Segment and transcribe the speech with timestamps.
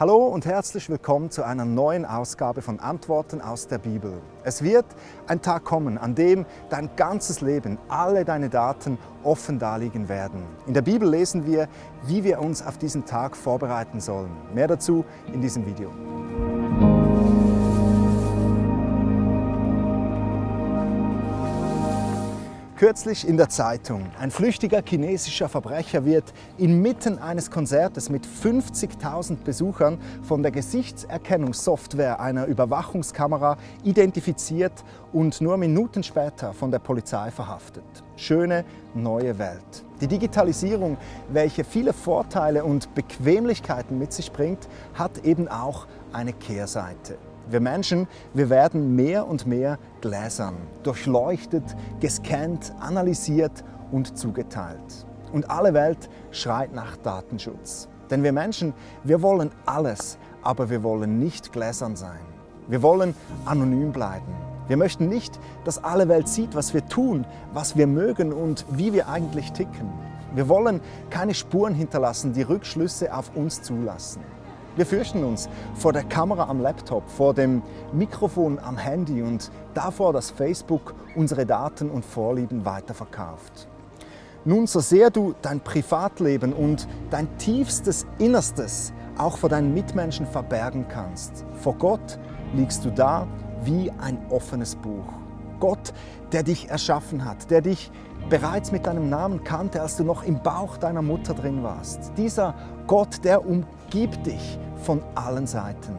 [0.00, 4.14] Hallo und herzlich willkommen zu einer neuen Ausgabe von Antworten aus der Bibel.
[4.44, 4.86] Es wird
[5.26, 10.42] ein Tag kommen, an dem dein ganzes Leben, alle deine Daten offen darliegen werden.
[10.66, 11.68] In der Bibel lesen wir,
[12.06, 14.30] wie wir uns auf diesen Tag vorbereiten sollen.
[14.54, 15.04] Mehr dazu
[15.34, 15.90] in diesem Video.
[22.80, 24.06] Kürzlich in der Zeitung.
[24.18, 26.24] Ein flüchtiger chinesischer Verbrecher wird
[26.56, 34.72] inmitten eines Konzertes mit 50.000 Besuchern von der Gesichtserkennungssoftware einer Überwachungskamera identifiziert
[35.12, 37.84] und nur Minuten später von der Polizei verhaftet.
[38.16, 38.64] Schöne
[38.94, 39.84] neue Welt.
[40.00, 40.96] Die Digitalisierung,
[41.28, 47.18] welche viele Vorteile und Bequemlichkeiten mit sich bringt, hat eben auch eine Kehrseite.
[47.50, 50.54] Wir Menschen, wir werden mehr und mehr gläsern,
[50.84, 51.64] durchleuchtet,
[51.98, 55.06] gescannt, analysiert und zugeteilt.
[55.32, 57.88] Und alle Welt schreit nach Datenschutz.
[58.08, 62.20] Denn wir Menschen, wir wollen alles, aber wir wollen nicht gläsern sein.
[62.68, 64.32] Wir wollen anonym bleiben.
[64.68, 68.92] Wir möchten nicht, dass alle Welt sieht, was wir tun, was wir mögen und wie
[68.92, 69.90] wir eigentlich ticken.
[70.36, 74.22] Wir wollen keine Spuren hinterlassen, die Rückschlüsse auf uns zulassen.
[74.76, 77.60] Wir fürchten uns vor der Kamera am Laptop, vor dem
[77.92, 83.68] Mikrofon am Handy und davor, dass Facebook unsere Daten und Vorlieben weiterverkauft.
[84.44, 90.86] Nun, so sehr du dein Privatleben und dein tiefstes Innerstes auch vor deinen Mitmenschen verbergen
[90.88, 92.18] kannst, vor Gott
[92.54, 93.26] liegst du da
[93.64, 95.04] wie ein offenes Buch.
[95.58, 95.92] Gott,
[96.32, 97.90] der dich erschaffen hat, der dich
[98.28, 102.12] bereits mit deinem Namen kannte, als du noch im Bauch deiner Mutter drin warst.
[102.16, 102.54] Dieser
[102.86, 105.96] Gott, der umgibt dich von allen Seiten.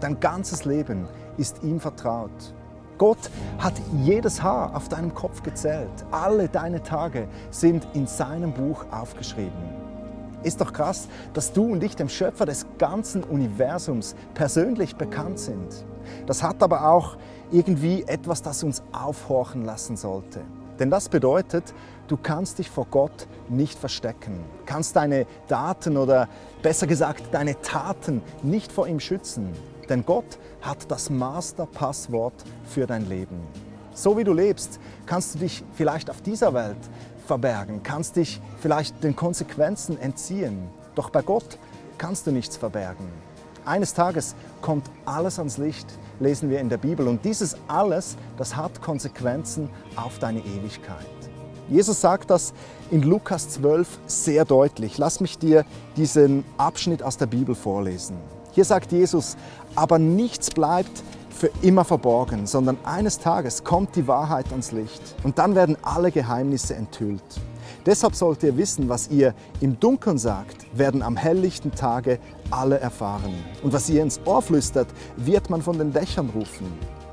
[0.00, 2.54] Dein ganzes Leben ist ihm vertraut.
[2.98, 6.04] Gott hat jedes Haar auf deinem Kopf gezählt.
[6.10, 9.84] Alle deine Tage sind in seinem Buch aufgeschrieben.
[10.42, 15.84] Ist doch krass, dass du und ich dem Schöpfer des ganzen Universums persönlich bekannt sind.
[16.26, 17.16] Das hat aber auch
[17.50, 20.42] irgendwie etwas, das uns aufhorchen lassen sollte.
[20.78, 21.72] Denn das bedeutet,
[22.08, 26.28] du kannst dich vor Gott nicht verstecken, kannst deine Daten oder
[26.62, 29.52] besser gesagt deine Taten nicht vor ihm schützen.
[29.88, 33.40] Denn Gott hat das Masterpasswort für dein Leben.
[33.92, 36.76] So wie du lebst, kannst du dich vielleicht auf dieser Welt
[37.26, 40.68] verbergen, kannst dich vielleicht den Konsequenzen entziehen.
[40.94, 41.58] Doch bei Gott
[41.96, 43.06] kannst du nichts verbergen.
[43.64, 45.86] Eines Tages kommt alles ans Licht,
[46.20, 47.08] lesen wir in der Bibel.
[47.08, 51.06] Und dieses alles, das hat Konsequenzen auf deine Ewigkeit.
[51.70, 52.52] Jesus sagt das
[52.90, 54.98] in Lukas 12 sehr deutlich.
[54.98, 55.64] Lass mich dir
[55.96, 58.18] diesen Abschnitt aus der Bibel vorlesen.
[58.52, 59.36] Hier sagt Jesus,
[59.74, 65.38] aber nichts bleibt für immer verborgen, sondern eines Tages kommt die Wahrheit ans Licht und
[65.38, 67.22] dann werden alle Geheimnisse enthüllt.
[67.86, 72.18] Deshalb sollt ihr wissen, was ihr im Dunkeln sagt, werden am helllichten Tage
[72.50, 73.34] alle erfahren.
[73.62, 76.66] Und was ihr ins Ohr flüstert, wird man von den Dächern rufen.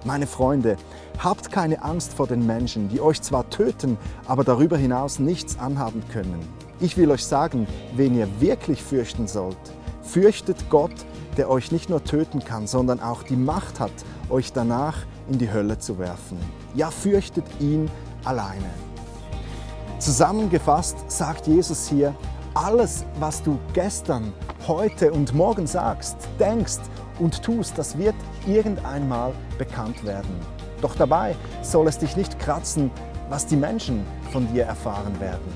[0.03, 0.77] Meine Freunde,
[1.19, 6.01] habt keine Angst vor den Menschen, die euch zwar töten, aber darüber hinaus nichts anhaben
[6.11, 6.39] können.
[6.79, 9.57] Ich will euch sagen, wen ihr wirklich fürchten sollt.
[10.01, 10.93] Fürchtet Gott,
[11.37, 13.91] der euch nicht nur töten kann, sondern auch die Macht hat,
[14.29, 14.97] euch danach
[15.29, 16.37] in die Hölle zu werfen.
[16.73, 17.89] Ja, fürchtet ihn
[18.23, 18.90] alleine.
[20.01, 22.15] Zusammengefasst sagt Jesus hier,
[22.55, 24.33] alles, was du gestern,
[24.67, 26.79] heute und morgen sagst, denkst
[27.19, 28.15] und tust, das wird
[28.47, 30.39] irgendeinmal bekannt werden.
[30.81, 32.89] Doch dabei soll es dich nicht kratzen,
[33.29, 35.53] was die Menschen von dir erfahren werden.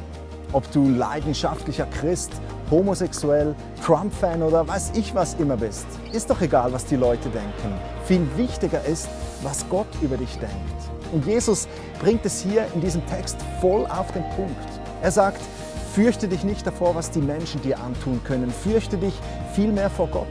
[0.53, 2.31] Ob du leidenschaftlicher Christ,
[2.69, 7.73] homosexuell, Trump-Fan oder weiß ich was immer bist, ist doch egal, was die Leute denken.
[8.05, 9.07] Viel wichtiger ist,
[9.41, 10.94] was Gott über dich denkt.
[11.11, 11.67] Und Jesus
[11.99, 14.55] bringt es hier in diesem Text voll auf den Punkt.
[15.01, 15.41] Er sagt,
[15.93, 19.13] fürchte dich nicht davor, was die Menschen dir antun können, fürchte dich
[19.53, 20.27] vielmehr vor Gott.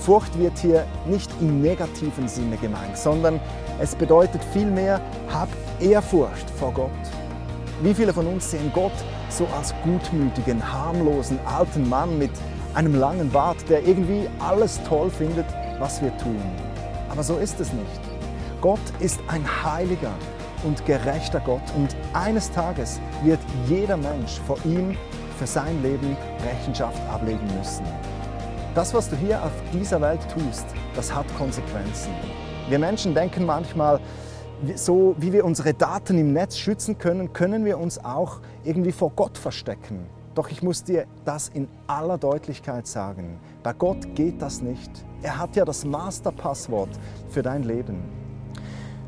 [0.00, 3.40] Furcht wird hier nicht im negativen Sinne gemeint, sondern
[3.78, 5.00] es bedeutet vielmehr,
[5.32, 5.48] hab
[5.80, 6.90] Ehrfurcht vor Gott.
[7.82, 8.92] Wie viele von uns sehen Gott
[9.28, 12.30] so als gutmütigen, harmlosen alten Mann mit
[12.74, 15.46] einem langen Bart, der irgendwie alles toll findet,
[15.78, 16.40] was wir tun.
[17.10, 18.07] Aber so ist es nicht.
[18.60, 20.12] Gott ist ein heiliger
[20.64, 23.38] und gerechter Gott und eines Tages wird
[23.68, 24.96] jeder Mensch vor ihm
[25.38, 27.84] für sein Leben Rechenschaft ablegen müssen.
[28.74, 30.66] Das, was du hier auf dieser Welt tust,
[30.96, 32.12] das hat Konsequenzen.
[32.68, 34.00] Wir Menschen denken manchmal,
[34.74, 39.12] so wie wir unsere Daten im Netz schützen können, können wir uns auch irgendwie vor
[39.14, 40.06] Gott verstecken.
[40.34, 43.38] Doch ich muss dir das in aller Deutlichkeit sagen.
[43.62, 44.90] Bei Gott geht das nicht.
[45.22, 46.90] Er hat ja das Masterpasswort
[47.28, 48.17] für dein Leben.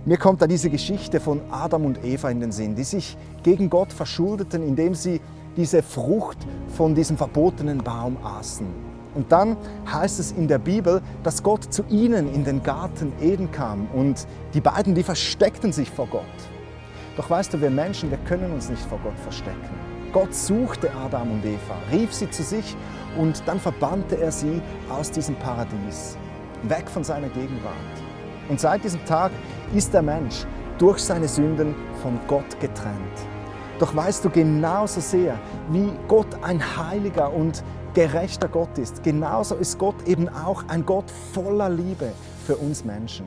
[0.06, 3.68] Mir kommt da diese Geschichte von Adam und Eva in den Sinn, die sich gegen
[3.68, 5.20] Gott verschuldeten, indem sie
[5.58, 6.38] diese Frucht
[6.68, 8.66] von diesem verbotenen Baum aßen.
[9.14, 9.58] Und dann
[9.92, 14.26] heißt es in der Bibel, dass Gott zu ihnen in den Garten Eden kam und
[14.54, 16.22] die beiden, die versteckten sich vor Gott.
[17.18, 19.68] Doch weißt du, wir Menschen, wir können uns nicht vor Gott verstecken.
[20.14, 22.74] Gott suchte Adam und Eva, rief sie zu sich
[23.18, 26.16] und dann verbannte er sie aus diesem Paradies,
[26.62, 27.74] weg von seiner Gegenwart.
[28.48, 29.30] Und seit diesem Tag
[29.74, 30.46] ist der Mensch
[30.78, 32.96] durch seine Sünden von Gott getrennt.
[33.78, 35.38] Doch weißt du genauso sehr,
[35.70, 37.62] wie Gott ein heiliger und
[37.94, 42.12] gerechter Gott ist, genauso ist Gott eben auch ein Gott voller Liebe
[42.46, 43.26] für uns Menschen.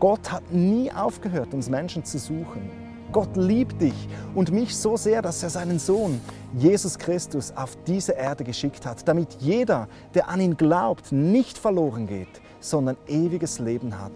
[0.00, 2.70] Gott hat nie aufgehört, uns Menschen zu suchen.
[3.12, 6.20] Gott liebt dich und mich so sehr, dass er seinen Sohn
[6.56, 12.06] Jesus Christus auf diese Erde geschickt hat, damit jeder, der an ihn glaubt, nicht verloren
[12.06, 14.12] geht, sondern ewiges Leben hat.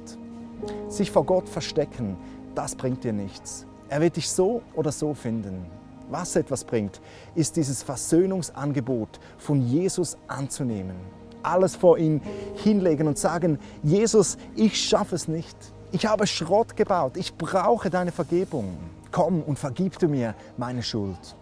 [0.88, 2.16] Sich vor Gott verstecken,
[2.54, 3.66] das bringt dir nichts.
[3.88, 5.66] Er wird dich so oder so finden.
[6.10, 7.00] Was etwas bringt,
[7.34, 10.96] ist dieses Versöhnungsangebot von Jesus anzunehmen.
[11.42, 12.20] Alles vor ihn
[12.56, 15.56] hinlegen und sagen, Jesus, ich schaffe es nicht.
[15.92, 17.16] Ich habe Schrott gebaut.
[17.16, 18.76] Ich brauche deine Vergebung.
[19.10, 21.36] Komm und vergib du mir meine Schuld.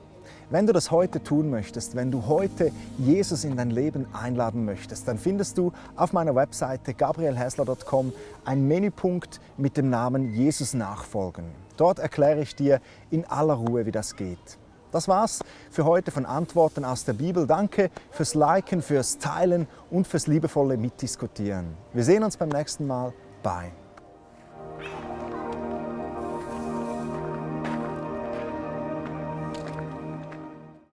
[0.49, 5.09] Wenn du das heute tun möchtest, wenn du heute Jesus in dein Leben einladen möchtest,
[5.09, 8.13] dann findest du auf meiner Webseite gabrielhäsler.com
[8.45, 11.47] einen Menüpunkt mit dem Namen Jesus nachfolgen.
[11.77, 14.59] Dort erkläre ich dir in aller Ruhe, wie das geht.
[14.93, 15.41] Das war's
[15.71, 17.49] für heute von Antworten aus der Bibel.
[17.49, 21.75] Danke fürs Liken, fürs Teilen und fürs liebevolle Mitdiskutieren.
[21.93, 23.13] Wir sehen uns beim nächsten Mal.
[23.43, 23.73] Bye.